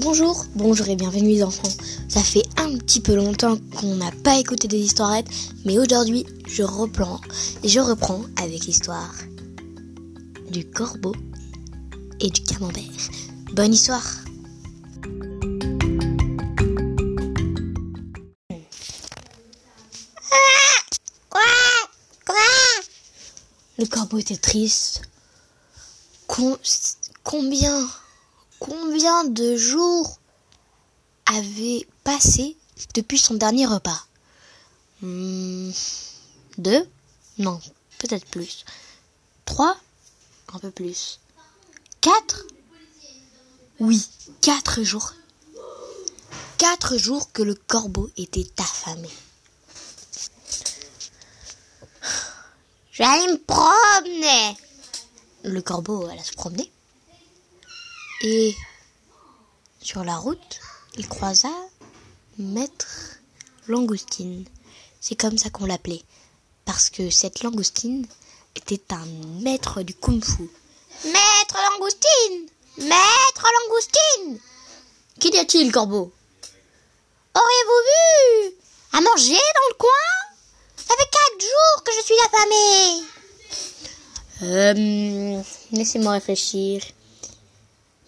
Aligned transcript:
Bonjour, 0.00 0.46
bonjour 0.54 0.88
et 0.88 0.96
bienvenue 0.96 1.28
les 1.28 1.42
enfants. 1.42 1.68
Ça 2.08 2.22
fait 2.22 2.42
un 2.56 2.76
petit 2.78 3.00
peu 3.00 3.14
longtemps 3.14 3.58
qu'on 3.76 3.96
n'a 3.96 4.10
pas 4.24 4.38
écouté 4.38 4.66
des 4.66 4.78
histoirettes, 4.78 5.28
mais 5.64 5.78
aujourd'hui 5.78 6.24
je 6.46 6.62
reprends 6.62 7.20
et 7.62 7.68
je 7.68 7.80
reprends 7.80 8.22
avec 8.36 8.64
l'histoire 8.64 9.14
du 10.50 10.64
corbeau 10.70 11.14
et 12.20 12.30
du 12.30 12.42
camembert. 12.42 12.82
Bonne 13.54 13.74
histoire. 13.74 14.04
Le 23.78 23.86
corbeau 23.86 24.18
était 24.18 24.36
triste. 24.36 25.02
Com- 26.26 26.58
combien, 27.24 27.88
combien 28.60 29.24
de 29.24 29.56
jours 29.56 30.20
avait 31.26 31.86
passé 32.04 32.56
depuis 32.94 33.18
son 33.18 33.34
dernier 33.34 33.66
repas 33.66 34.06
Hmm, 35.02 35.70
Deux 36.58 36.86
Non, 37.38 37.58
peut-être 37.98 38.26
plus. 38.26 38.64
Trois 39.46 39.74
Un 40.52 40.58
peu 40.58 40.70
plus. 40.70 41.18
Quatre 42.02 42.44
Oui, 43.80 44.06
quatre 44.42 44.82
jours. 44.82 45.14
Quatre 46.58 46.98
jours 46.98 47.32
que 47.32 47.42
le 47.42 47.54
corbeau 47.54 48.10
était 48.18 48.46
affamé. 48.58 49.08
Je 52.92 52.98
vais 53.02 53.08
aller 53.08 53.32
me 53.32 53.38
promener. 53.38 54.56
Le 55.44 55.62
corbeau 55.62 56.06
alla 56.06 56.22
se 56.22 56.32
promener. 56.32 56.70
Et 58.22 58.54
sur 59.80 60.04
la 60.04 60.16
route, 60.16 60.60
il 60.96 61.08
croisa 61.08 61.48
Maître 62.38 63.18
Langoustine. 63.66 64.44
C'est 65.00 65.14
comme 65.14 65.38
ça 65.38 65.48
qu'on 65.48 65.64
l'appelait. 65.64 66.02
Parce 66.66 66.90
que 66.90 67.08
cette 67.08 67.42
langoustine 67.42 68.06
était 68.56 68.82
un 68.90 69.06
maître 69.42 69.82
du 69.82 69.94
kung-fu. 69.94 70.50
Maître 71.04 71.56
Langoustine 71.70 72.48
Maître 72.76 73.46
Langoustine 73.58 74.38
Qu'y 75.18 75.38
a-t-il, 75.38 75.72
corbeau? 75.72 76.12
Auriez-vous 77.34 77.82
vu 77.86 78.54
À 78.92 79.00
manger 79.00 79.32
dans 79.32 79.68
le 79.70 79.74
coin? 79.78 79.88
Ça 80.76 80.94
fait 80.94 81.10
quatre 81.10 81.40
jours 81.40 81.84
que 81.84 81.92
je 81.92 82.02
suis 82.04 82.20
affamée. 82.26 83.04
Euh, 84.42 85.42
laissez-moi 85.72 86.12
réfléchir. 86.12 86.82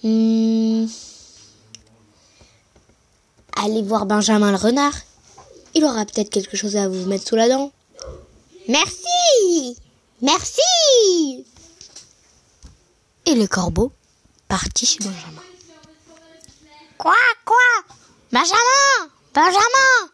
Hmm. 0.02 0.86
Allez 3.56 3.82
voir 3.82 4.06
Benjamin 4.06 4.50
le 4.50 4.56
renard. 4.56 4.94
Il 5.74 5.84
aura 5.84 6.04
peut-être 6.04 6.30
quelque 6.30 6.56
chose 6.56 6.76
à 6.76 6.88
vous 6.88 7.06
mettre 7.06 7.28
sous 7.28 7.36
la 7.36 7.48
dent. 7.48 7.72
Merci 8.68 9.76
Merci 10.20 11.44
Et 13.26 13.34
le 13.34 13.46
corbeau 13.46 13.92
partit 14.48 14.86
chez 14.86 14.98
Benjamin. 15.00 15.42
Quoi 16.98 17.14
Quoi? 17.44 17.56
Benjamin 18.30 19.10
Benjamin 19.34 20.10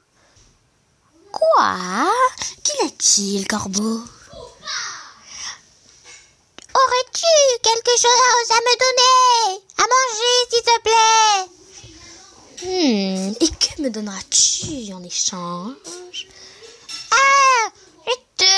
Quoi? 1.31 2.11
Qu'y 2.65 2.87
a-t-il, 2.87 3.47
corbeau? 3.47 4.01
Aurais-tu 6.79 7.37
quelque 7.63 7.91
chose 7.99 8.51
à 8.51 8.61
me 8.61 8.75
donner 8.85 9.63
À 9.79 9.83
manger, 9.83 10.37
s'il 10.51 10.63
te 10.63 10.77
plaît? 10.87 11.41
Hmm, 12.63 13.33
et 13.41 13.49
que 13.49 13.83
me 13.83 13.89
donneras-tu 13.91 14.93
en 14.93 15.03
échange? 15.03 16.29
Ah, 17.11 17.71
je 18.07 18.15
te 18.37 18.51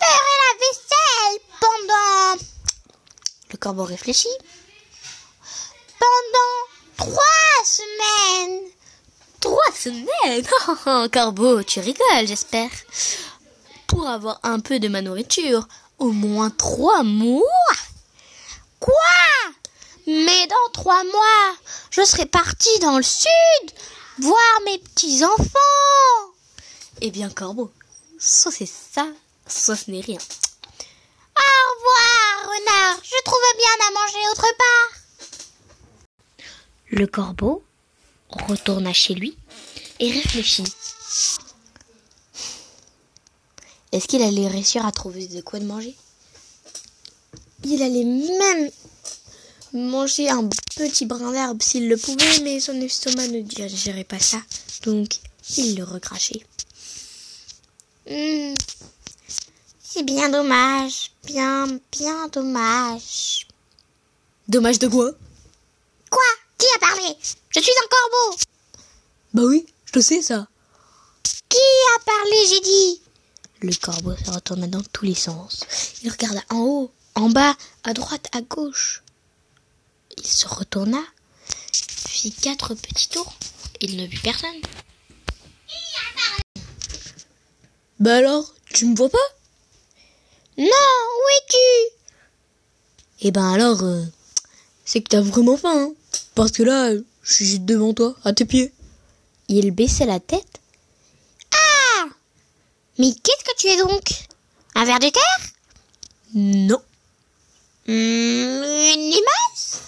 ferai 0.00 0.34
la 0.42 0.52
vaisselle 0.60 1.38
pendant... 1.60 2.44
Le 3.50 3.56
corbeau 3.58 3.84
réfléchit. 3.84 4.28
Pendant 5.98 6.54
trois 6.96 7.64
semaines. 7.64 8.70
Trois 9.40 9.72
semaines? 9.74 10.46
Oh, 10.86 11.06
Corbeau, 11.12 11.62
tu 11.62 11.80
rigoles, 11.80 12.26
j'espère. 12.26 12.70
Pour 13.86 14.08
avoir 14.08 14.40
un 14.42 14.60
peu 14.60 14.78
de 14.78 14.88
ma 14.88 15.02
nourriture, 15.02 15.66
au 15.98 16.12
moins 16.12 16.50
trois 16.50 17.02
mois. 17.02 17.42
Quoi? 18.80 18.94
Mais 20.06 20.46
dans 20.46 20.72
trois 20.72 21.02
mois, 21.04 21.56
je 21.90 22.04
serai 22.04 22.26
partie 22.26 22.78
dans 22.80 22.96
le 22.96 23.02
sud, 23.02 23.70
voir 24.18 24.60
mes 24.66 24.78
petits-enfants. 24.78 26.30
Eh 27.00 27.10
bien, 27.10 27.30
Corbeau, 27.30 27.72
soit 28.18 28.52
c'est 28.52 28.66
ça, 28.66 29.06
soit 29.46 29.76
ce 29.76 29.90
n'est 29.90 30.00
rien. 30.00 30.18
Au 31.36 31.70
revoir, 31.70 32.54
renard. 32.54 32.98
Je 33.02 33.22
trouve 33.24 33.38
bien 33.58 33.86
à 33.86 33.90
manger 33.92 34.28
autre 34.30 34.56
part. 34.58 35.00
Le 36.90 37.06
corbeau 37.06 37.64
retourna 38.28 38.92
chez 38.92 39.14
lui 39.14 39.36
et 39.98 40.12
réfléchit. 40.12 40.64
Est-ce 43.94 44.08
qu'il 44.08 44.22
allait 44.22 44.48
réussir 44.48 44.84
à 44.84 44.90
trouver 44.90 45.28
de 45.28 45.40
quoi 45.40 45.60
de 45.60 45.66
manger? 45.66 45.94
Il 47.62 47.80
allait 47.80 48.02
même 48.02 48.70
manger 49.72 50.28
un 50.28 50.48
petit 50.74 51.06
brin 51.06 51.30
d'herbe 51.30 51.62
s'il 51.62 51.88
le 51.88 51.96
pouvait, 51.96 52.40
mais 52.42 52.58
son 52.58 52.74
estomac 52.80 53.28
ne 53.28 53.40
digérait 53.40 54.02
pas 54.02 54.18
ça, 54.18 54.38
donc 54.82 55.14
il 55.56 55.76
le 55.76 55.84
recrachait. 55.84 56.44
Hmm, 58.10 58.54
C'est 59.80 60.02
bien 60.02 60.28
dommage, 60.28 61.12
bien, 61.26 61.68
bien 61.92 62.26
dommage. 62.32 63.46
Dommage 64.48 64.80
de 64.80 64.88
quoi? 64.88 65.12
Quoi? 66.10 66.22
Qui 66.58 66.66
a 66.74 66.78
parlé? 66.80 67.16
Je 67.50 67.60
suis 67.60 67.70
un 67.70 67.88
corbeau. 67.88 68.38
Bah 69.34 69.42
oui, 69.44 69.64
je 69.84 69.92
le 69.94 70.02
sais 70.02 70.20
ça. 70.20 70.48
Qui 71.48 71.58
a 71.96 72.00
parlé, 72.04 72.36
j'ai 72.48 72.60
dit? 72.60 73.00
Le 73.64 73.74
corbeau 73.76 74.14
se 74.14 74.30
retourna 74.30 74.66
dans 74.66 74.82
tous 74.92 75.06
les 75.06 75.14
sens. 75.14 75.60
Il 76.02 76.10
regarda 76.10 76.42
en 76.50 76.58
haut, 76.58 76.92
en 77.14 77.30
bas, 77.30 77.56
à 77.82 77.94
droite, 77.94 78.28
à 78.32 78.42
gauche. 78.42 79.02
Il 80.18 80.26
se 80.26 80.46
retourna, 80.46 81.02
fit 81.72 82.30
quatre 82.30 82.74
petits 82.74 83.08
tours. 83.08 83.32
Il 83.80 83.96
ne 83.96 84.04
vit 84.04 84.18
personne. 84.18 84.60
Bah 88.00 88.16
alors, 88.16 88.52
tu 88.66 88.84
me 88.84 88.94
vois 88.94 89.08
pas? 89.08 89.28
Non, 90.58 90.66
où 90.66 91.28
es-tu? 91.38 91.96
Eh 93.22 93.30
ben 93.30 93.50
alors, 93.50 93.82
euh, 93.82 94.04
c'est 94.84 95.00
que 95.00 95.08
t'as 95.08 95.22
vraiment 95.22 95.56
faim, 95.56 95.88
hein 95.88 95.94
Parce 96.34 96.52
que 96.52 96.62
là, 96.62 96.94
je 97.22 97.32
suis 97.32 97.46
juste 97.46 97.64
devant 97.64 97.94
toi, 97.94 98.14
à 98.24 98.34
tes 98.34 98.44
pieds. 98.44 98.74
Il 99.48 99.70
baissait 99.70 100.04
la 100.04 100.20
tête. 100.20 100.60
Mais 102.98 103.12
qu'est-ce 103.12 103.44
que 103.44 103.56
tu 103.58 103.66
es 103.68 103.76
donc? 103.76 104.26
Un 104.74 104.84
ver 104.84 104.98
de 104.98 105.08
terre? 105.08 105.50
Non. 106.34 106.82
Hmm, 107.86 107.92
une 107.92 109.10
limace? 109.10 109.80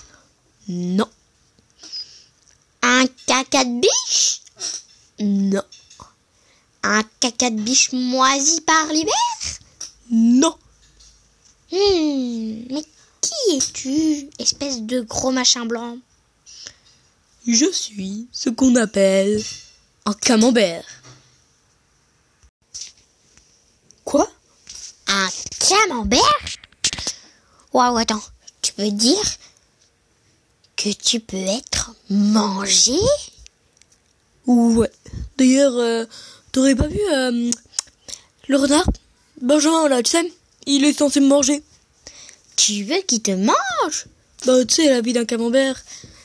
Non. 0.69 1.09
Un 2.83 3.07
caca 3.27 3.65
de 3.65 3.81
biche? 3.81 4.41
Non. 5.21 5.63
Un 6.83 7.03
caca 7.21 7.51
de 7.51 7.61
biche 7.61 7.93
moisi 7.93 8.61
par 8.61 8.87
l'hiver? 8.87 9.13
Non. 10.11 10.57
Hmm, 11.73 12.65
mais 12.71 12.85
qui 13.21 13.57
es-tu, 13.57 14.31
espèce 14.39 14.83
de 14.83 15.01
gros 15.01 15.33
machin 15.33 15.67
blanc? 15.67 15.99
Je 17.47 17.71
suis 17.71 18.27
ce 18.33 18.51
qu'on 18.51 18.75
appelle 18.77 19.43
un 20.05 20.13
camembert. 20.13 20.85
Quoi 24.05 24.29
Un 25.09 25.29
camembert 25.69 26.21
Waouh, 27.73 27.97
attends, 27.99 28.23
tu 28.63 28.73
veux 28.79 28.91
dire 28.91 29.25
que 30.77 30.91
tu 30.91 31.21
peux 31.21 31.37
être 31.37 31.95
mangé? 32.09 32.99
Ouais. 34.47 34.91
D'ailleurs, 35.37 35.77
euh, 35.77 36.05
t'aurais 36.53 36.75
pas 36.75 36.87
vu 36.87 37.01
euh, 37.13 37.51
le 38.49 38.57
renard? 38.57 38.87
Benjamin, 39.43 39.89
là, 39.89 40.03
tu 40.03 40.13
sais, 40.13 40.33
il 40.67 40.85
est 40.85 40.97
censé 40.97 41.21
me 41.21 41.27
manger. 41.27 41.63
Tu 42.57 42.85
veux 42.85 43.03
qu'il 43.07 43.21
te 43.21 43.33
mange? 43.33 44.07
Bah, 44.47 44.65
tu 44.65 44.77
sais, 44.77 44.89
la 44.89 45.01
vie 45.01 45.13
d'un 45.13 45.25
camembert, 45.25 45.83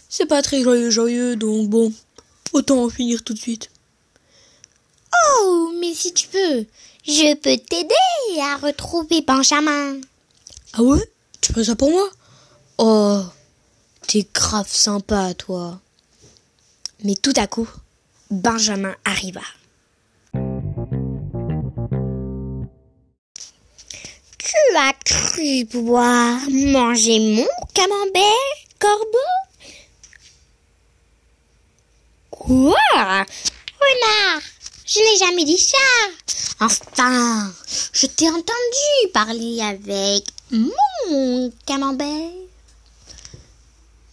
c'est 0.07 0.25
pas 0.25 0.41
très 0.41 0.61
joyeux, 0.61 0.89
joyeux, 0.89 1.35
donc 1.35 1.69
bon, 1.69 1.91
autant 2.53 2.83
en 2.83 2.89
finir 2.89 3.23
tout 3.23 3.33
de 3.33 3.39
suite. 3.39 3.69
Oh, 5.23 5.73
mais 5.79 5.93
si 5.93 6.13
tu 6.13 6.27
veux, 6.33 6.65
je 7.03 7.35
peux 7.35 7.57
t'aider 7.57 8.41
à 8.41 8.57
retrouver 8.57 9.21
Benjamin. 9.21 9.99
Ah 10.73 10.81
ouais? 10.81 11.03
Tu 11.41 11.53
fais 11.53 11.63
ça 11.63 11.75
pour 11.75 11.91
moi? 11.91 12.09
Oh, 12.77 13.21
t'es 14.07 14.27
grave 14.33 14.67
sympa, 14.69 15.33
toi. 15.33 15.79
Mais 17.03 17.15
tout 17.15 17.33
à 17.35 17.47
coup, 17.47 17.69
Benjamin 18.29 18.95
arriva. 19.05 19.41
Tu 24.37 24.77
as 24.77 24.93
cru 25.05 25.65
pouvoir 25.65 26.39
manger 26.49 27.19
mon 27.19 27.47
camembert, 27.73 28.21
corbeau? 28.79 29.17
Quoi? 32.29 32.75
Renard 33.79 34.41
Je 34.93 34.99
n'ai 34.99 35.17
jamais 35.19 35.45
dit 35.45 35.57
ça. 35.57 35.77
Enfin, 36.59 37.53
je 37.93 38.07
t'ai 38.07 38.27
entendu 38.27 39.11
parler 39.13 39.61
avec 39.61 40.25
mon 40.51 41.53
camembert. 41.65 42.33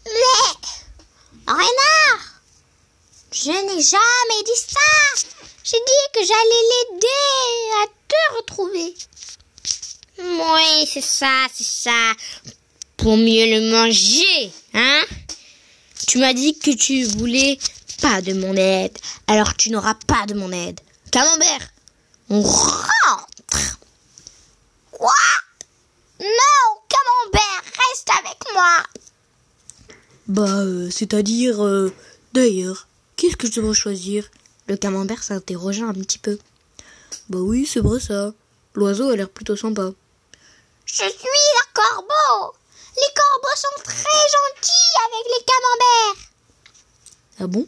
Mais, 0.06 0.54
renard, 1.48 2.20
je 3.32 3.50
n'ai 3.50 3.82
jamais 3.82 4.42
dit 4.46 4.62
ça. 4.68 5.26
J'ai 5.64 5.78
dit 5.78 6.06
que 6.14 6.20
j'allais 6.20 6.64
l'aider 6.70 7.82
à 7.82 7.86
te 8.06 8.36
retrouver. 8.36 8.94
Oui, 10.20 10.88
c'est 10.92 11.00
ça, 11.00 11.48
c'est 11.52 11.66
ça. 11.66 12.12
Pour 12.96 13.16
mieux 13.16 13.46
le 13.46 13.72
manger, 13.72 14.52
hein 14.74 15.02
Tu 16.08 16.16
m'as 16.16 16.32
dit 16.32 16.58
que 16.58 16.70
tu 16.70 17.04
voulais 17.04 17.58
pas 18.00 18.22
de 18.22 18.32
mon 18.32 18.56
aide, 18.56 18.96
alors 19.26 19.54
tu 19.54 19.68
n'auras 19.68 19.94
pas 20.06 20.24
de 20.24 20.32
mon 20.32 20.50
aide. 20.52 20.80
Camembert, 21.12 21.68
on 22.30 22.40
rentre. 22.40 23.76
Quoi? 24.90 25.12
Non, 26.18 26.80
Camembert, 26.88 27.62
reste 27.62 28.08
avec 28.20 28.38
moi. 28.54 28.82
Bah, 30.28 30.60
euh, 30.60 30.88
c'est-à-dire, 30.90 31.62
euh, 31.62 31.92
d'ailleurs, 32.32 32.88
qu'est-ce 33.16 33.36
que 33.36 33.46
je 33.46 33.60
devrais 33.60 33.74
choisir? 33.74 34.30
Le 34.66 34.78
Camembert 34.78 35.22
s'interrogea 35.22 35.84
un 35.84 35.92
petit 35.92 36.18
peu. 36.18 36.38
Bah 37.28 37.40
oui, 37.40 37.66
c'est 37.66 37.80
vrai 37.80 38.00
ça. 38.00 38.32
L'oiseau 38.72 39.10
a 39.10 39.16
l'air 39.16 39.28
plutôt 39.28 39.56
sympa. 39.56 39.90
Je 40.86 40.94
suis 40.94 41.04
le 41.04 41.74
corbeau. 41.74 42.54
Les 43.00 43.12
corbeaux 43.14 43.56
sont 43.56 43.82
très 43.84 44.24
gentils 44.36 44.96
avec 45.06 45.24
les 45.32 45.44
camemberts. 45.44 46.20
Ah 47.40 47.46
bon? 47.46 47.66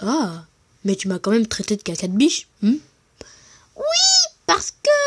Ah, 0.00 0.44
mais 0.84 0.96
tu 0.96 1.06
m'as 1.08 1.18
quand 1.20 1.30
même 1.30 1.46
traité 1.46 1.76
de 1.76 1.82
caca 1.82 2.08
de 2.08 2.16
biche, 2.16 2.48
hein 2.64 2.74
Oui, 3.76 4.08
parce 4.46 4.72
que 4.72 4.98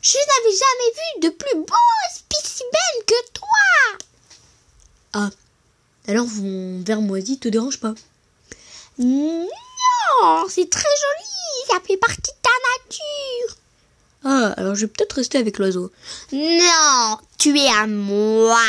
je 0.00 0.16
n'avais 0.16 0.56
jamais 0.56 0.90
vu 0.94 1.28
de 1.28 1.28
plus 1.34 1.56
beau 1.60 1.74
spécimen 2.14 3.04
que 3.06 3.30
toi. 3.32 3.98
Ah, 5.12 5.30
alors 6.08 6.26
mon 6.26 6.82
verre 6.82 7.02
moisi 7.02 7.38
te 7.38 7.48
dérange 7.48 7.80
pas? 7.80 7.94
Non, 8.98 9.48
c'est 10.48 10.70
très 10.70 10.82
joli, 10.82 11.68
ça 11.68 11.80
fait 11.86 11.96
partie 11.96 12.30
de 12.30 12.42
ta 12.42 12.50
nature. 12.72 13.56
Ah, 14.24 14.54
alors 14.56 14.74
je 14.74 14.82
vais 14.82 14.86
peut-être 14.86 15.16
rester 15.16 15.38
avec 15.38 15.58
l'oiseau. 15.58 15.90
Non, 16.32 17.18
tu 17.38 17.58
es 17.58 17.68
à 17.68 17.86
moi. 17.86 18.64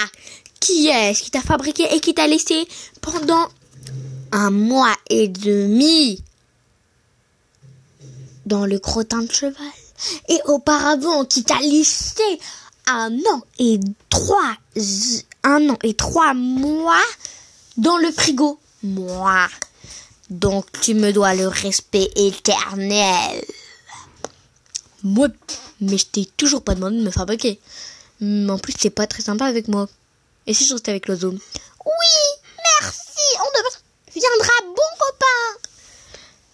Qui 0.59 0.87
est-ce 0.87 1.23
qui 1.23 1.31
t'a 1.31 1.41
fabriqué 1.41 1.83
et 1.93 1.99
qui 1.99 2.13
t'a 2.13 2.27
laissé 2.27 2.67
pendant 3.01 3.47
un 4.31 4.51
mois 4.51 4.95
et 5.09 5.27
demi 5.27 6.23
dans 8.45 8.65
le 8.65 8.79
crottin 8.79 9.21
de 9.21 9.31
cheval 9.31 9.55
Et 10.27 10.39
auparavant, 10.45 11.23
qui 11.25 11.43
t'a 11.43 11.59
laissé 11.59 12.39
un 12.87 13.11
an 13.31 13.43
et 13.59 13.79
trois, 14.09 14.55
un 15.43 15.69
an 15.69 15.77
et 15.83 15.93
trois 15.93 16.33
mois 16.33 17.05
dans 17.77 17.97
le 17.97 18.11
frigo? 18.11 18.59
Moi. 18.83 19.47
Donc 20.29 20.65
tu 20.81 20.95
me 20.95 21.11
dois 21.11 21.35
le 21.35 21.47
respect 21.47 22.09
éternel. 22.15 23.43
Moi, 25.05 25.27
mais 25.81 25.99
je 25.99 26.07
t'ai 26.07 26.25
toujours 26.25 26.63
pas 26.63 26.73
demandé 26.73 26.97
de 26.97 27.03
me 27.03 27.11
fabriquer. 27.11 27.59
En 28.23 28.57
plus, 28.57 28.73
c'est 28.75 28.89
pas 28.89 29.05
très 29.05 29.21
sympa 29.21 29.45
avec 29.45 29.67
moi. 29.67 29.87
Et 30.47 30.53
si 30.55 30.65
je 30.65 30.73
restais 30.73 30.89
avec 30.89 31.07
l'oiseau? 31.07 31.29
Oui, 31.29 32.15
merci, 32.81 33.37
on 33.39 33.45
deviendra 34.09 34.51
bon 34.65 34.91
copain. 34.97 35.69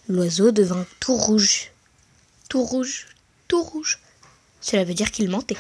L'oiseau 0.10 0.52
devint 0.52 0.86
tout 1.00 1.16
rouge. 1.16 1.72
Tout 2.50 2.64
rouge, 2.64 3.08
tout 3.48 3.64
rouge. 3.64 4.00
Cela 4.60 4.84
veut 4.84 4.96
dire 4.96 5.12
qu'il 5.12 5.30
mentait. 5.30 5.56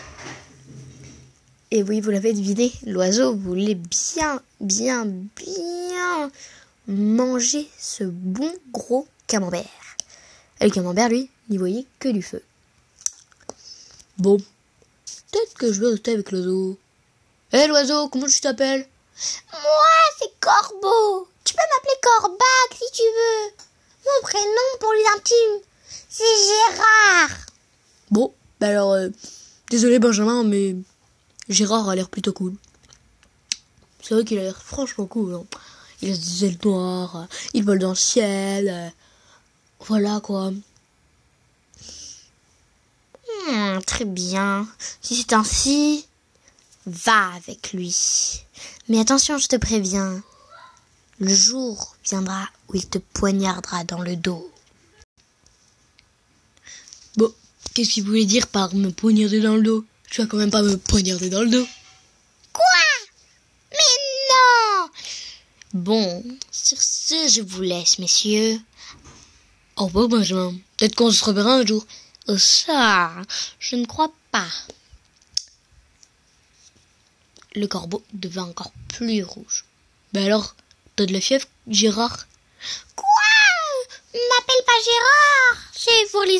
Et 1.71 1.83
oui, 1.83 2.01
vous 2.01 2.11
l'avez 2.11 2.33
deviné, 2.33 2.73
l'oiseau 2.85 3.33
voulait 3.33 3.75
bien, 3.75 4.41
bien, 4.59 5.05
bien 5.05 6.29
manger 6.89 7.69
ce 7.79 8.03
bon 8.03 8.53
gros 8.73 9.07
camembert. 9.27 9.63
Et 10.59 10.65
le 10.65 10.71
camembert, 10.71 11.07
lui, 11.07 11.29
n'y 11.49 11.57
voyait 11.57 11.85
que 11.99 12.09
du 12.09 12.21
feu. 12.21 12.43
Bon, 14.21 14.38
peut-être 14.38 15.56
que 15.56 15.73
je 15.73 15.81
vais 15.81 15.88
rester 15.88 16.12
avec 16.12 16.31
l'oiseau. 16.31 16.77
Hé 17.51 17.65
l'oiseau, 17.65 18.07
comment 18.07 18.27
tu 18.27 18.39
t'appelles? 18.39 18.88
Moi, 19.51 19.95
c'est 20.19 20.29
Corbeau. 20.39 21.27
Tu 21.44 21.56
peux 21.56 21.59
m'appeler 21.59 22.00
Corbac 22.03 22.69
si 22.71 22.91
tu 22.94 23.01
veux. 23.01 23.65
Mon 24.06 24.21
prénom 24.21 24.77
pour 24.79 24.94
les 24.94 25.06
intimes, 25.18 25.65
c'est 26.07 26.23
Gérard. 26.23 27.35
Bon, 28.12 28.31
bah 28.59 28.68
alors, 28.68 28.91
euh, 28.91 29.09
désolé 29.71 29.97
Benjamin, 29.97 30.44
mais 30.44 30.75
Gérard 31.50 31.89
a 31.89 31.95
l'air 31.95 32.07
plutôt 32.07 32.31
cool. 32.31 32.53
C'est 34.03 34.13
vrai 34.13 34.24
qu'il 34.24 34.38
a 34.38 34.44
l'air 34.44 34.62
franchement 34.62 35.07
cool. 35.07 35.33
Hein. 35.33 35.45
Il 36.03 36.13
a 36.13 36.15
des 36.15 36.45
ailes 36.45 36.59
noires, 36.63 37.25
il 37.56 37.65
vole 37.65 37.79
dans 37.79 37.89
le 37.89 37.95
ciel. 37.95 38.69
Euh, 38.69 38.89
voilà 39.79 40.19
quoi. 40.19 40.51
Hmm, 43.51 43.81
très 43.81 44.06
bien. 44.06 44.65
Si 45.01 45.15
c'est 45.15 45.33
ainsi, 45.33 46.06
va 46.86 47.33
avec 47.33 47.74
lui. 47.74 47.94
Mais 48.88 49.00
attention, 49.00 49.38
je 49.38 49.48
te 49.48 49.57
préviens. 49.57 50.24
Le 51.19 51.36
jour 51.36 51.98
viendra 52.09 52.48
où 52.69 52.75
il 52.75 52.88
te 52.88 52.98
poignardera 52.98 53.83
dans 53.83 54.01
le 54.01 54.15
dos. 54.15 54.50
Bon, 57.18 57.33
qu'est-ce 57.74 57.89
qu'il 57.89 58.06
voulait 58.06 58.25
dire 58.25 58.48
par 58.48 58.74
me 58.74 58.89
poignarder 58.89 59.42
dans 59.42 59.57
le 59.57 59.63
dos? 59.63 59.86
Tu 60.09 60.21
vas 60.21 60.27
quand 60.27 60.38
même 60.38 60.50
pas 60.50 60.62
me 60.63 60.77
poignarder 60.77 61.30
dans 61.30 61.41
le 61.41 61.50
dos. 61.50 61.67
Quoi? 62.53 62.63
Mais 63.72 63.77
non 64.29 64.89
Bon, 65.74 66.24
sur 66.51 66.81
ce, 66.81 67.27
je 67.27 67.41
vous 67.41 67.62
laisse, 67.63 68.00
messieurs. 68.00 68.60
Au 69.75 69.88
revoir, 69.88 70.08
Benjamin. 70.08 70.53
Peut-être 70.77 70.96
qu'on 70.96 71.12
se 71.12 71.24
reverra 71.25 71.55
un 71.55 71.65
jour. 71.65 71.86
Ça, 72.38 73.11
je 73.59 73.75
ne 73.75 73.85
crois 73.85 74.11
pas. 74.31 74.47
Le 77.55 77.67
corbeau 77.67 78.03
devint 78.13 78.43
encore 78.43 78.71
plus 78.88 79.23
rouge. 79.23 79.65
Ben 80.13 80.25
alors, 80.25 80.55
t'as 80.95 81.05
de 81.05 81.13
la 81.13 81.21
fièvre, 81.21 81.45
Gérard 81.67 82.27
Quoi? 82.95 83.05
M'appelle 84.13 84.65
pas 84.65 84.73
Gérard 84.85 85.63
C'est 85.73 86.11
pour 86.11 86.23
les 86.23 86.39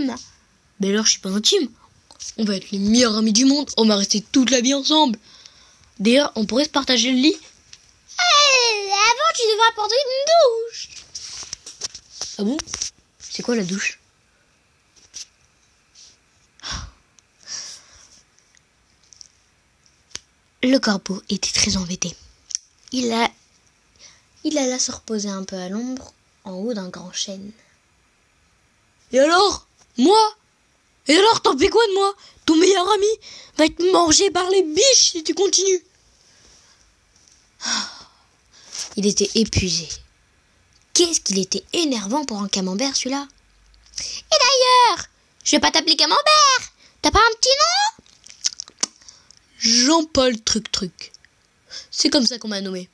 intimes 0.00 0.16
Ben 0.80 0.90
alors, 0.90 1.04
je 1.04 1.12
suis 1.12 1.20
pas 1.20 1.30
intime. 1.30 1.68
On 2.38 2.44
va 2.44 2.56
être 2.56 2.70
les 2.70 2.78
meilleurs 2.78 3.16
amis 3.16 3.32
du 3.32 3.44
monde. 3.44 3.70
On 3.76 3.86
va 3.86 3.96
rester 3.96 4.20
toute 4.20 4.50
la 4.50 4.60
vie 4.60 4.74
ensemble. 4.74 5.18
D'ailleurs, 6.00 6.32
on 6.34 6.46
pourrait 6.46 6.64
se 6.64 6.70
partager 6.70 7.10
le 7.10 7.18
lit. 7.18 7.36
Avant, 8.16 9.32
tu 9.34 9.42
devrais 9.42 9.68
apporter 9.70 9.94
une 10.04 10.70
douche. 10.70 10.88
Ah 12.38 12.44
bon? 12.44 12.56
C'est 13.20 13.42
quoi 13.42 13.54
la 13.54 13.64
douche? 13.64 14.00
Le 20.66 20.78
corbeau 20.78 21.22
était 21.28 21.52
très 21.52 21.76
embêté. 21.76 22.16
Il, 22.90 23.12
a... 23.12 23.30
il 24.44 24.56
alla 24.56 24.78
se 24.78 24.92
reposer 24.92 25.28
un 25.28 25.44
peu 25.44 25.56
à 25.56 25.68
l'ombre, 25.68 26.14
en 26.44 26.52
haut 26.52 26.72
d'un 26.72 26.88
grand 26.88 27.12
chêne. 27.12 27.52
Et 29.12 29.20
alors 29.20 29.66
Moi? 29.98 30.36
Et 31.06 31.14
alors, 31.14 31.42
t'en 31.42 31.58
fais 31.58 31.68
quoi 31.68 31.86
de 31.86 31.92
moi? 31.92 32.14
Ton 32.46 32.56
meilleur 32.56 32.90
ami 32.90 33.06
va 33.58 33.66
être 33.66 33.92
mangé 33.92 34.30
par 34.30 34.48
les 34.48 34.62
biches 34.62 35.12
si 35.12 35.22
tu 35.22 35.34
continues. 35.34 35.84
Il 38.96 39.06
était 39.06 39.30
épuisé. 39.34 39.86
Qu'est-ce 40.94 41.20
qu'il 41.20 41.40
était 41.40 41.64
énervant 41.74 42.24
pour 42.24 42.40
un 42.40 42.48
camembert, 42.48 42.96
celui-là? 42.96 43.28
Et 43.98 44.36
d'ailleurs, 44.40 45.04
je 45.44 45.50
vais 45.50 45.60
pas 45.60 45.70
t'appeler 45.70 45.96
camembert 45.96 46.22
T'as 47.02 47.10
pas 47.10 47.18
un 47.18 47.34
petit 47.38 47.50
nom? 47.50 48.03
Jean-Paul 49.64 50.38
Truc 50.42 50.70
Truc. 50.70 51.12
C'est 51.90 52.10
comme 52.10 52.26
ça 52.26 52.38
qu'on 52.38 52.48
m'a 52.48 52.60
nommé. 52.60 52.90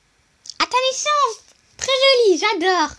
À 0.61 0.65
ta 0.67 0.77
naissance 0.89 1.45
Très 1.77 1.89
joli, 1.89 2.39
j'adore 2.39 2.97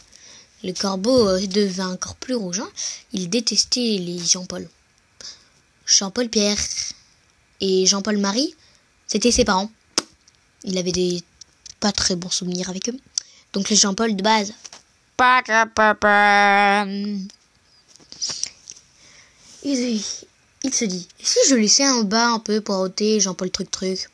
Le 0.63 0.73
corbeau 0.73 1.29
euh, 1.29 1.47
devint 1.47 1.93
encore 1.93 2.15
plus 2.15 2.35
rougeant. 2.35 2.67
Il 3.13 3.29
détestait 3.29 3.97
les 3.97 4.19
Jean-Paul. 4.19 4.67
Jean-Paul 5.85 6.27
Pierre 6.27 6.57
et 7.61 7.85
Jean-Paul 7.85 8.17
Marie, 8.17 8.53
c'était 9.07 9.31
ses 9.31 9.45
parents. 9.45 9.71
Il 10.65 10.77
avait 10.77 10.91
des 10.91 11.23
pas 11.79 11.93
très 11.93 12.17
bons 12.17 12.29
souvenirs 12.29 12.69
avec 12.69 12.89
eux. 12.89 12.97
Donc 13.53 13.69
les 13.69 13.77
Jean-Paul 13.77 14.17
de 14.17 14.21
base. 14.21 14.53
Il 20.63 20.73
se 20.73 20.85
dit, 20.85 21.07
si 21.21 21.39
je 21.49 21.55
laissais 21.55 21.87
en 21.87 22.03
bas 22.03 22.27
un 22.27 22.39
peu 22.39 22.61
pour 22.61 22.79
ôter 22.79 23.19
Jean-Paul 23.19 23.49
truc 23.49 23.71
truc? 23.71 24.09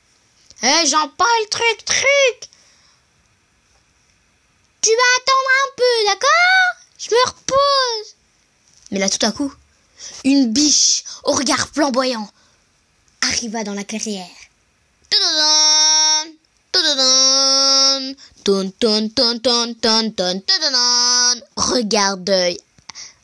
Hé 0.63 0.87
Jean-Paul 0.87 1.49
truc 1.51 1.85
truc 1.85 2.49
Tu 4.81 4.89
vas 4.89 5.15
attendre 5.17 5.49
un 5.65 5.71
peu, 5.75 6.05
d'accord? 6.07 6.87
Je 6.97 7.09
me 7.09 7.27
repose. 7.27 8.15
Mais 8.91 8.99
là 8.99 9.09
tout 9.09 9.25
à 9.25 9.31
coup, 9.31 9.53
une 10.23 10.51
biche 10.51 11.03
au 11.23 11.33
regard 11.33 11.67
flamboyant 11.73 12.29
arriva 13.21 13.63
dans 13.63 13.73
la 13.73 13.83
clairière. 13.83 14.27
Regard 21.57 22.17
d'œil 22.17 22.59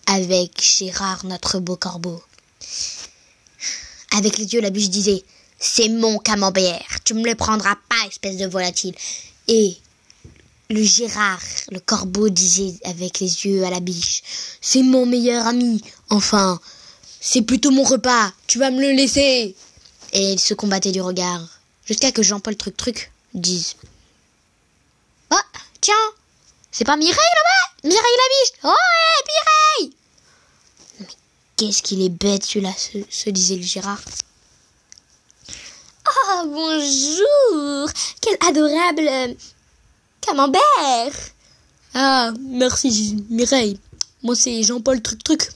avec 0.08 0.62
Gérard, 0.62 1.26
notre 1.26 1.60
beau 1.60 1.78
corbeau. 1.78 2.22
Avec 4.16 4.38
les 4.38 4.54
yeux, 4.54 4.62
la 4.62 4.70
biche 4.70 4.90
disait 4.90 5.24
C'est 5.60 5.90
mon 5.90 6.20
camembert, 6.20 6.86
tu 7.04 7.14
me 7.14 7.26
le 7.26 7.36
prendras 7.36 7.76
pas, 7.90 8.08
espèce 8.08 8.38
de 8.38 8.46
volatile. 8.46 8.96
Et 9.48 9.76
le 10.70 10.84
Gérard, 10.84 11.42
le 11.72 11.80
corbeau, 11.80 12.30
disait 12.30 12.76
avec 12.84 13.20
les 13.20 13.46
yeux 13.46 13.64
à 13.64 13.70
la 13.70 13.80
biche 13.80 14.22
C'est 14.62 14.84
mon 14.84 15.06
meilleur 15.06 15.48
ami, 15.48 15.82
enfin, 16.10 16.60
c'est 17.20 17.42
plutôt 17.42 17.72
mon 17.72 17.84
repas, 17.84 18.32
tu 18.48 18.60
vas 18.60 18.72
me 18.72 18.82
le 18.82 18.92
laisser. 18.92 19.56
Et 20.14 20.34
ils 20.34 20.40
se 20.40 20.54
combattaient 20.54 20.92
du 20.92 21.02
regard, 21.02 21.42
jusqu'à 21.86 22.12
que 22.12 22.22
Jean-Paul 22.22 22.56
Truc 22.56 22.78
Truc 22.78 23.12
dise 23.34 23.76
Oh, 25.32 25.38
tiens, 25.82 25.96
c'est 26.72 26.86
pas 26.86 26.98
Mireille 26.98 27.16
là-bas? 27.16 27.90
Mireille 27.90 27.98
la 27.98 28.30
biche. 28.30 28.60
Oh, 28.64 28.68
ouais, 28.68 29.82
Mireille 29.82 29.96
qu'est-ce 31.58 31.82
qu'il 31.84 32.02
est 32.02 32.10
bête 32.10 32.44
celui-là, 32.44 32.72
se, 33.10 33.30
disait 33.30 33.56
le 33.56 33.62
Gérard. 33.64 34.02
Oh, 36.08 36.42
bonjour 36.46 37.90
Quel 38.22 38.38
adorable 38.48 39.08
euh, 39.08 39.34
camembert 40.22 40.62
Ah, 41.94 42.32
merci 42.40 43.18
Mireille. 43.30 43.80
Moi 44.22 44.36
c'est 44.36 44.64
Jean-Paul 44.64 45.02
Truc 45.02 45.24
Truc. 45.24 45.50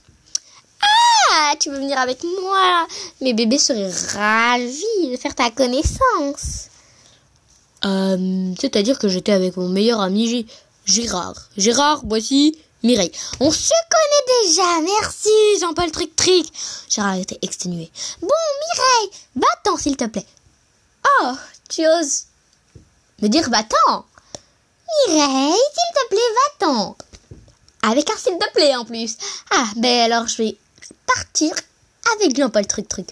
Ah, 1.30 1.54
tu 1.60 1.70
veux 1.70 1.76
venir 1.78 1.98
avec 1.98 2.22
moi? 2.42 2.86
Mes 3.20 3.34
bébés 3.34 3.58
seraient 3.58 3.90
ravis 4.16 5.10
de 5.10 5.16
faire 5.16 5.34
ta 5.34 5.50
connaissance. 5.50 6.68
Euh, 7.84 8.52
C'est-à-dire 8.58 8.98
que 8.98 9.08
j'étais 9.08 9.32
avec 9.32 9.56
mon 9.56 9.68
meilleur 9.68 10.00
ami 10.00 10.28
G- 10.28 10.46
Gérard. 10.86 11.34
Gérard, 11.56 12.02
voici 12.04 12.56
Mireille. 12.82 13.12
On 13.40 13.50
se 13.50 13.72
connaît 13.90 14.48
déjà, 14.48 14.80
merci 14.80 15.58
Jean-Paul 15.60 15.90
Truc 15.90 16.14
Truc. 16.14 16.46
Gérard 16.88 17.16
était 17.16 17.38
exténué. 17.42 17.90
Bon, 18.20 18.28
Mireille, 18.28 19.10
va-t'en 19.34 19.76
s'il 19.76 19.96
te 19.96 20.04
plaît. 20.04 20.26
Oh, 21.22 21.32
tu 21.68 21.86
oses 21.86 22.24
me 23.20 23.28
dire 23.28 23.48
va-t'en 23.50 24.04
Mireille, 25.08 25.52
s'il 25.52 25.94
te 25.94 26.08
plaît, 26.08 26.34
va-t'en. 26.60 26.96
Avec 27.82 28.08
un 28.10 28.16
s'il 28.16 28.38
te 28.38 28.52
plaît 28.52 28.76
en 28.76 28.84
plus. 28.84 29.16
Ah, 29.50 29.66
ben 29.76 30.12
alors 30.12 30.28
je 30.28 30.36
vais 30.42 30.56
partir 31.06 31.52
avec 32.14 32.36
Jean-Paul 32.36 32.66
Truc 32.66 32.88
Truc. 32.88 33.08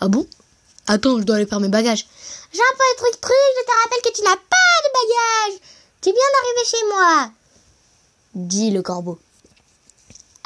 Ah 0.00 0.08
bon? 0.08 0.26
Attends, 0.86 1.18
je 1.18 1.22
dois 1.22 1.36
aller 1.36 1.46
faire 1.46 1.60
mes 1.60 1.68
bagages. 1.68 2.06
Jean-Paul 2.52 2.96
Truc 2.98 3.20
Truc, 3.20 3.32
je 3.58 3.64
te 3.64 3.82
rappelle 3.82 4.02
que 4.02 4.16
tu 4.16 4.22
n'as 4.22 4.36
pas 4.36 4.74
de 4.82 4.90
bagages. 4.92 5.60
Tu 6.02 6.10
viens 6.10 6.30
d'arriver 6.32 6.64
chez 6.68 6.84
moi. 6.88 7.30
Dit 8.34 8.70
le 8.70 8.82
corbeau. 8.82 9.18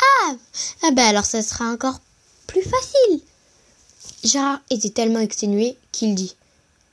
Ah, 0.00 0.34
ah 0.82 0.90
ben 0.92 1.06
alors 1.06 1.24
ça 1.24 1.42
sera 1.42 1.66
encore 1.66 2.00
plus 2.46 2.62
facile. 2.62 3.22
Gérard 4.24 4.60
était 4.70 4.90
tellement 4.90 5.20
exténué 5.20 5.76
qu'il 5.92 6.14
dit 6.14 6.36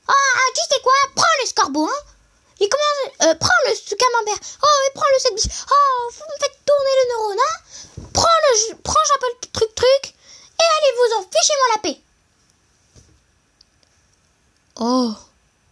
Ah, 0.08 0.14
tu 0.56 0.62
sais 0.62 0.82
quoi? 0.82 0.94
Prends 1.16 1.25
le 1.42 1.48
scorbeau, 1.48 1.86
hein 1.86 2.12
commence... 2.70 3.14
Euh, 3.24 3.36
prends 3.40 3.62
le 3.66 3.96
camembert. 3.96 4.40
Oh, 4.64 4.80
et 4.88 4.94
prends-le 4.94 5.20
cette 5.20 5.36
biche. 5.36 5.66
Oh, 5.70 6.12
vous 6.12 6.24
me 6.24 6.40
faites 6.40 6.60
tourner 6.66 6.94
le 7.04 7.10
neurone, 7.10 7.38
hein 7.40 8.10
Prends 8.14 8.28
le... 8.28 8.75
Prends 8.82 8.94
Jean-Paul 9.08 9.50
Truc 9.52 9.75
Truc. 9.75 10.14
Et 10.60 10.64
allez-vous 10.78 11.20
en 11.20 11.24
fichez-moi 11.24 11.68
la 11.74 11.82
paix. 11.82 12.02
Oh, 14.78 15.14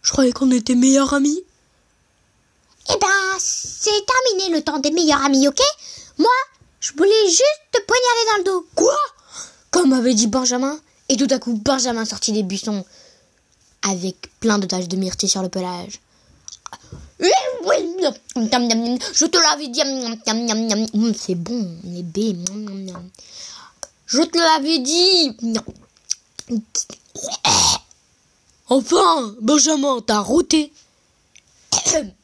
je 0.02 0.12
croyais 0.12 0.32
qu'on 0.32 0.50
était 0.50 0.74
meilleurs 0.74 1.14
amis. 1.14 1.44
C'est 3.84 4.06
terminé 4.06 4.56
le 4.56 4.62
temps 4.64 4.78
des 4.78 4.90
meilleurs 4.90 5.22
amis, 5.22 5.46
ok? 5.46 5.60
Moi, 6.16 6.30
je 6.80 6.92
voulais 6.96 7.26
juste 7.26 7.60
te 7.70 7.82
poignarder 7.82 8.24
dans 8.32 8.38
le 8.38 8.44
dos. 8.44 8.66
Quoi? 8.74 8.96
Comme 9.70 9.92
avait 9.92 10.14
dit 10.14 10.26
Benjamin. 10.26 10.78
Et 11.10 11.18
tout 11.18 11.26
à 11.28 11.38
coup, 11.38 11.60
Benjamin 11.62 12.06
sortit 12.06 12.32
des 12.32 12.42
buissons 12.42 12.82
avec 13.82 14.30
plein 14.40 14.58
de 14.58 14.66
taches 14.66 14.88
de 14.88 14.96
myrtille 14.96 15.28
sur 15.28 15.42
le 15.42 15.50
pelage. 15.50 16.00
Eh. 17.20 17.26
Je 19.12 19.26
te 19.26 19.36
l'avais 19.36 19.68
dit. 19.68 19.82
Hum, 19.82 21.12
c'est 21.14 21.34
bon, 21.34 21.78
miam, 21.84 22.44
miam, 22.48 22.84
miam. 22.86 23.10
Je 24.06 24.22
te 24.22 24.38
l'avais 24.38 24.78
dit. 24.78 25.36
Enfin, 28.66 29.34
Benjamin, 29.42 30.00
t'as 30.00 30.20
routé. 30.20 30.72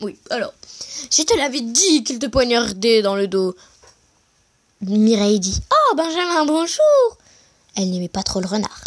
Oui, 0.00 0.18
alors. 0.30 0.52
Je 1.10 1.22
te 1.22 1.36
l'avais 1.36 1.60
dit 1.60 2.04
qu'il 2.04 2.18
te 2.18 2.26
poignardait 2.26 3.02
dans 3.02 3.16
le 3.16 3.26
dos. 3.26 3.54
Mireille 4.82 5.40
dit 5.40 5.60
Oh, 5.70 5.94
Benjamin, 5.96 6.44
bonjour. 6.44 7.18
Elle 7.76 7.90
n'aimait 7.90 8.08
pas 8.08 8.22
trop 8.22 8.40
le 8.40 8.46
renard. 8.46 8.84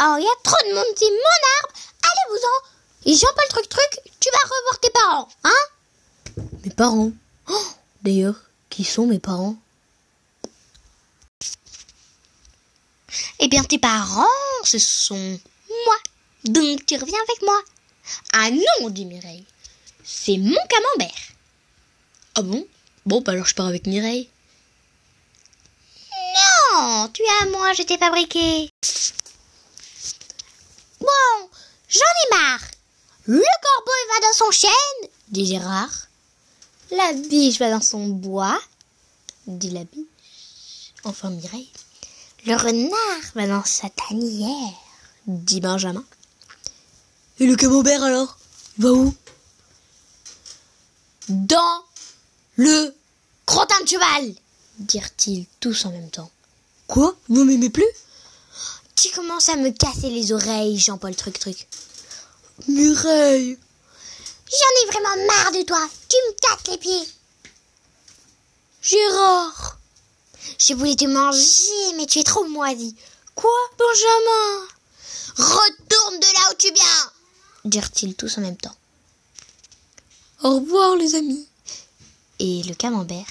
Oh, 0.00 0.14
il 0.18 0.24
y 0.24 0.26
a 0.26 0.42
trop 0.42 0.68
de 0.68 0.74
monde, 0.74 0.84
c'est 0.96 1.10
mon 1.10 1.48
arbre. 1.62 1.74
Allez-vous-en. 2.02 3.10
Et 3.10 3.14
Jean-Paul 3.14 3.48
Truc 3.48 3.68
Truc, 3.68 4.00
tu 4.20 4.28
vas 4.30 4.38
revoir 4.44 4.80
tes 4.80 4.90
parents, 4.90 5.28
hein? 5.44 6.42
Mes 6.64 6.70
parents 6.70 7.12
Oh, 7.48 7.66
D'ailleurs, 8.02 8.34
qui 8.68 8.84
sont 8.84 9.06
mes 9.06 9.18
parents? 9.18 9.56
Eh 13.38 13.48
bien, 13.48 13.62
tes 13.64 13.78
parents, 13.78 14.24
ce 14.64 14.78
sont 14.78 15.38
moi. 15.68 15.96
Donc, 16.44 16.84
tu 16.84 16.96
reviens 16.96 17.18
avec 17.28 17.42
moi. 17.42 17.60
Ah 18.32 18.50
non, 18.50 18.90
dit 18.90 19.04
Mireille. 19.04 19.44
C'est 20.08 20.38
mon 20.38 20.54
camembert. 20.68 21.22
Ah 22.36 22.42
bon? 22.42 22.64
Bon, 23.06 23.20
bah 23.22 23.32
alors 23.32 23.46
je 23.46 23.56
pars 23.56 23.66
avec 23.66 23.88
Mireille. 23.88 24.28
Non, 26.12 27.08
tu 27.12 27.22
à 27.42 27.46
moi, 27.46 27.72
je 27.72 27.82
t'ai 27.82 27.98
fabriqué. 27.98 28.70
Bon, 31.00 31.48
j'en 31.88 32.00
ai 32.00 32.36
marre. 32.36 32.60
Le 33.24 33.34
corbeau 33.38 33.92
va 34.14 34.20
dans 34.20 34.32
son 34.32 34.50
chêne, 34.52 35.10
dit 35.28 35.46
Gérard. 35.46 36.06
La 36.92 37.12
biche 37.12 37.58
va 37.58 37.70
dans 37.70 37.80
son 37.80 38.06
bois, 38.06 38.60
dit 39.48 39.70
la 39.70 39.82
biche. 39.82 40.92
Enfin, 41.02 41.30
Mireille. 41.30 41.72
Le 42.46 42.54
renard 42.54 43.32
va 43.34 43.48
dans 43.48 43.64
sa 43.64 43.90
tanière, 43.90 44.72
dit 45.26 45.60
Benjamin. 45.60 46.04
Et 47.40 47.46
le 47.46 47.56
camembert 47.56 48.04
alors? 48.04 48.38
Va 48.78 48.92
où? 48.92 49.12
Dans 51.28 51.84
le 52.56 52.94
crottin 53.46 53.80
de 53.82 53.88
cheval, 53.88 54.34
dirent-ils 54.78 55.46
tous 55.60 55.84
en 55.84 55.90
même 55.90 56.10
temps. 56.10 56.30
Quoi? 56.86 57.16
Vous 57.28 57.44
m'aimez 57.44 57.70
plus? 57.70 57.86
Tu 58.94 59.10
commences 59.10 59.48
à 59.48 59.56
me 59.56 59.70
casser 59.70 60.10
les 60.10 60.32
oreilles, 60.32 60.78
Jean-Paul 60.78 61.14
Truc 61.16 61.38
Truc. 61.38 61.66
Mireille 62.68 63.58
J'en 64.48 64.82
ai 64.82 64.86
vraiment 64.86 65.26
marre 65.26 65.52
de 65.52 65.62
toi. 65.62 65.88
Tu 66.08 66.16
me 66.16 66.32
casses 66.40 66.70
les 66.70 66.78
pieds. 66.78 67.08
Gérard 68.82 69.78
Je 70.58 70.74
voulais 70.74 70.94
te 70.94 71.06
manger, 71.06 71.96
mais 71.96 72.06
tu 72.06 72.20
es 72.20 72.24
trop 72.24 72.46
moisi. 72.46 72.94
Quoi 73.34 73.50
Benjamin? 73.76 74.66
Retourne 75.36 76.20
de 76.20 76.34
là 76.34 76.52
où 76.52 76.54
tu 76.56 76.72
viens, 76.72 77.12
dirent-ils 77.64 78.14
tous 78.14 78.38
en 78.38 78.42
même 78.42 78.56
temps. 78.56 78.74
Au 80.42 80.56
revoir 80.56 80.96
les 80.96 81.14
amis. 81.14 81.46
Et 82.38 82.62
le 82.64 82.74
camembert 82.74 83.26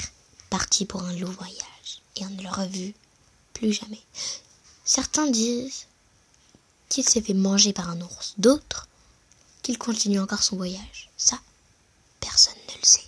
partit 0.49 0.85
pour 0.85 1.03
un 1.03 1.13
long 1.13 1.29
voyage, 1.29 2.01
et 2.15 2.25
on 2.25 2.29
ne 2.29 2.41
le 2.41 2.49
revut 2.49 2.95
plus 3.53 3.73
jamais. 3.73 4.01
Certains 4.83 5.27
disent 5.27 5.85
qu'il 6.89 7.07
s'est 7.07 7.21
fait 7.21 7.35
manger 7.35 7.73
par 7.73 7.89
un 7.89 8.01
ours, 8.01 8.33
d'autres 8.37 8.87
qu'il 9.61 9.77
continue 9.77 10.19
encore 10.19 10.41
son 10.41 10.55
voyage. 10.55 11.09
Ça, 11.17 11.37
personne 12.19 12.55
ne 12.69 12.73
le 12.73 12.85
sait. 12.85 13.01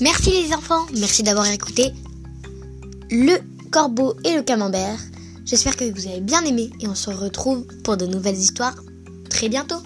Merci 0.00 0.30
les 0.30 0.52
enfants, 0.54 0.86
merci 0.94 1.22
d'avoir 1.22 1.46
écouté 1.46 1.92
Le 3.10 3.38
Corbeau 3.70 4.16
et 4.24 4.34
le 4.34 4.42
Camembert. 4.42 4.98
J'espère 5.48 5.76
que 5.76 5.90
vous 5.90 6.06
avez 6.06 6.20
bien 6.20 6.44
aimé 6.44 6.68
et 6.78 6.88
on 6.88 6.94
se 6.94 7.08
retrouve 7.08 7.64
pour 7.82 7.96
de 7.96 8.04
nouvelles 8.04 8.36
histoires 8.36 8.74
très 9.30 9.48
bientôt. 9.48 9.82